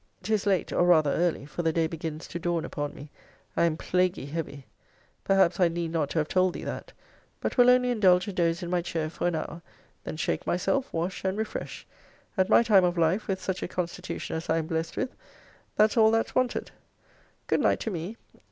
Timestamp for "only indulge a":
7.69-8.33